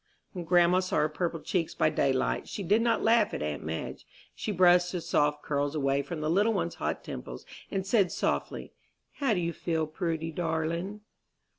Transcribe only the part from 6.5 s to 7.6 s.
one's hot temples,